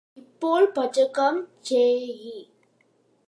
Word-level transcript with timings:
ഇപ്പോൾ 0.17 0.61
പാചകം 0.75 1.35
ചെയ്യ് 1.65 2.37